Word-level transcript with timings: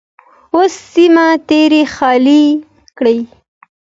او 0.53 0.61
سیمه 0.91 1.27
ترې 1.47 1.81
خالي 1.95 2.43
کړي. 2.97 3.19